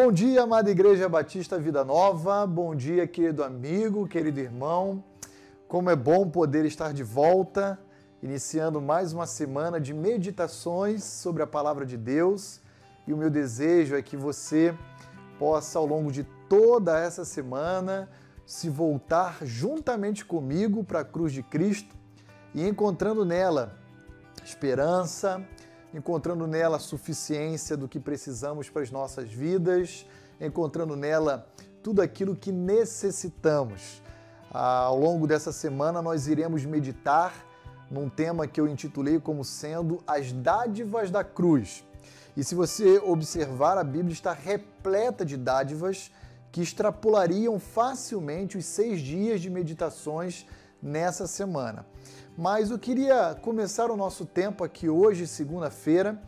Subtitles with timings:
[0.00, 2.46] Bom dia, amada Igreja Batista Vida Nova.
[2.46, 5.02] Bom dia, querido amigo, querido irmão.
[5.66, 7.76] Como é bom poder estar de volta,
[8.22, 12.60] iniciando mais uma semana de meditações sobre a palavra de Deus.
[13.08, 14.72] E o meu desejo é que você
[15.36, 18.08] possa, ao longo de toda essa semana,
[18.46, 21.96] se voltar juntamente comigo para a cruz de Cristo
[22.54, 23.76] e encontrando nela
[24.44, 25.44] esperança,
[25.92, 30.06] encontrando nela suficiência do que precisamos para as nossas vidas,
[30.40, 31.46] encontrando nela
[31.82, 34.02] tudo aquilo que necessitamos.
[34.50, 37.32] Ao longo dessa semana, nós iremos meditar
[37.90, 41.84] num tema que eu intitulei como sendo as dádivas da cruz.
[42.36, 46.10] E se você observar, a Bíblia está repleta de dádivas
[46.52, 50.46] que extrapolariam facilmente os seis dias de meditações
[50.82, 51.86] nessa semana.
[52.36, 56.20] Mas eu queria começar o nosso tempo aqui hoje, segunda-feira,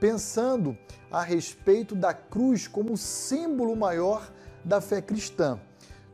[0.00, 0.76] pensando
[1.10, 4.28] a respeito da cruz como símbolo maior
[4.64, 5.60] da fé cristã.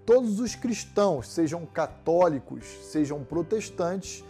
[0.05, 4.25] Todos os cristãos, sejam católicos, sejam protestantes,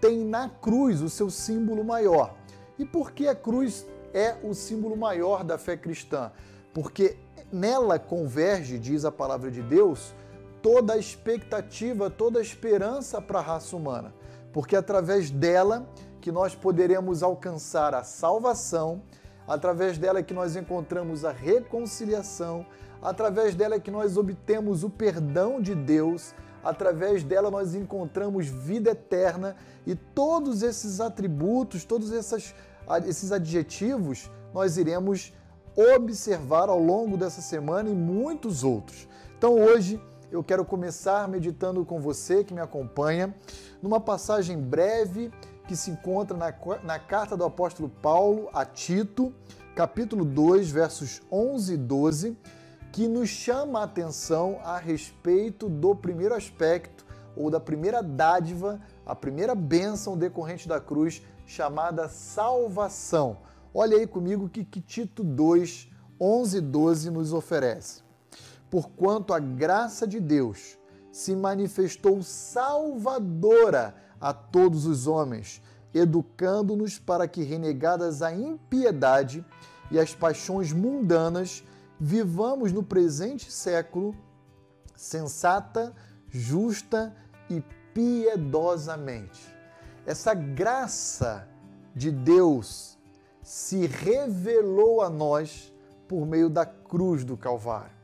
[0.00, 2.34] têm na cruz o seu símbolo maior.
[2.78, 6.32] E por que a cruz é o símbolo maior da fé cristã?
[6.72, 7.16] Porque
[7.52, 10.14] nela converge, diz a palavra de Deus,
[10.62, 14.14] toda a expectativa, toda a esperança para a raça humana,
[14.52, 15.88] porque é através dela
[16.20, 19.02] que nós poderemos alcançar a salvação,
[19.46, 22.66] através dela que nós encontramos a reconciliação,
[23.00, 29.56] através dela que nós obtemos o perdão de Deus, através dela nós encontramos vida eterna
[29.86, 32.54] e todos esses atributos, todos essas,
[33.06, 35.32] esses adjetivos nós iremos
[35.76, 39.06] observar ao longo dessa semana e muitos outros.
[39.36, 43.34] Então hoje eu quero começar meditando com você que me acompanha
[43.82, 45.32] numa passagem breve
[45.66, 49.32] que se encontra na, na carta do apóstolo Paulo a Tito,
[49.74, 52.36] capítulo 2, versos 11 e 12,
[52.92, 57.06] que nos chama a atenção a respeito do primeiro aspecto
[57.36, 63.38] ou da primeira dádiva, a primeira bênção decorrente da cruz, chamada salvação.
[63.72, 65.90] Olha aí comigo que, que Tito 2,
[66.20, 68.07] 11 e 12 nos oferece
[68.70, 70.78] porquanto a graça de Deus
[71.10, 75.62] se manifestou salvadora a todos os homens,
[75.94, 79.44] educando-nos para que, renegadas a impiedade
[79.90, 81.64] e as paixões mundanas,
[81.98, 84.14] vivamos no presente século
[84.94, 85.94] sensata,
[86.28, 87.14] justa
[87.48, 87.62] e
[87.94, 89.56] piedosamente.
[90.04, 91.48] Essa graça
[91.94, 92.98] de Deus
[93.42, 95.72] se revelou a nós
[96.08, 97.97] por meio da cruz do Calvário.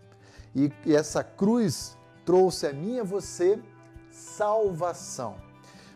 [0.55, 3.61] E, essa cruz trouxe a mim e a você
[4.11, 5.37] salvação.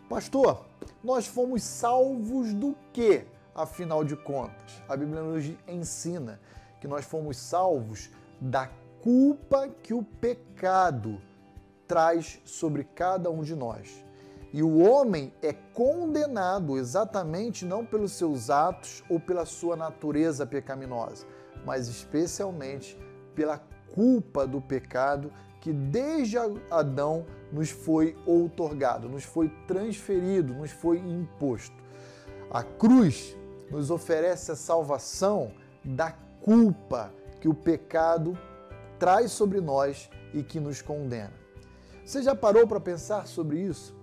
[0.09, 0.67] Pastor,
[1.03, 3.25] nós fomos salvos do que,
[3.55, 4.83] afinal de contas?
[4.89, 6.41] A Bíblia nos ensina
[6.81, 8.11] que nós fomos salvos
[8.41, 8.69] da
[9.01, 11.21] culpa que o pecado
[11.87, 14.05] traz sobre cada um de nós.
[14.53, 21.27] E o homem é condenado exatamente não pelos seus atos ou pela sua natureza pecaminosa,
[21.67, 22.99] mas especialmente
[23.35, 23.59] pela
[23.95, 26.37] culpa do pecado que desde
[26.71, 31.77] Adão nos foi outorgado, nos foi transferido, nos foi imposto.
[32.51, 33.37] A cruz
[33.71, 35.53] nos oferece a salvação
[35.85, 38.39] da culpa que o pecado
[38.99, 41.33] traz sobre nós e que nos condena.
[42.05, 43.95] Você já parou para pensar sobre isso?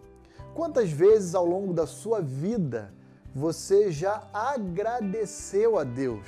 [0.54, 2.94] Quantas vezes ao longo da sua vida
[3.34, 6.28] você já agradeceu a Deus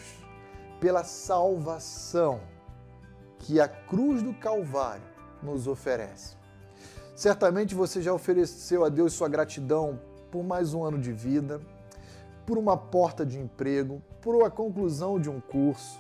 [0.81, 2.41] pela salvação?
[3.39, 5.03] Que a cruz do Calvário
[5.41, 6.35] nos oferece.
[7.15, 9.99] Certamente você já ofereceu a Deus sua gratidão
[10.31, 11.61] por mais um ano de vida,
[12.45, 15.99] por uma porta de emprego, por a conclusão de um curso,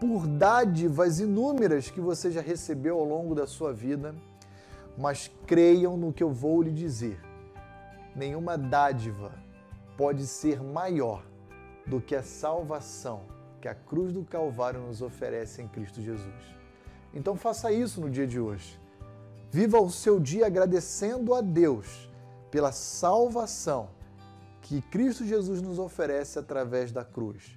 [0.00, 4.14] por dádivas inúmeras que você já recebeu ao longo da sua vida.
[4.96, 7.20] Mas creiam no que eu vou lhe dizer:
[8.14, 9.32] nenhuma dádiva
[9.96, 11.24] pode ser maior
[11.86, 13.22] do que a salvação
[13.60, 16.54] que a cruz do Calvário nos oferece em Cristo Jesus.
[17.14, 18.78] Então faça isso no dia de hoje.
[19.50, 22.10] Viva o seu dia agradecendo a Deus
[22.50, 23.88] pela salvação
[24.60, 27.56] que Cristo Jesus nos oferece através da cruz.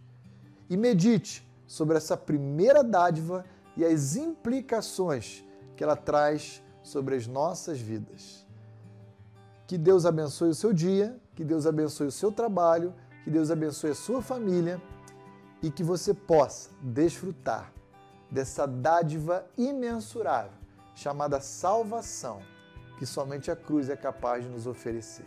[0.69, 3.45] E medite sobre essa primeira dádiva
[3.75, 5.43] e as implicações
[5.75, 8.45] que ela traz sobre as nossas vidas.
[9.65, 12.93] Que Deus abençoe o seu dia, que Deus abençoe o seu trabalho,
[13.23, 14.81] que Deus abençoe a sua família
[15.61, 17.76] e que você possa desfrutar
[18.29, 20.51] dessa dádiva imensurável
[20.95, 22.41] chamada salvação
[22.97, 25.25] que somente a cruz é capaz de nos oferecer.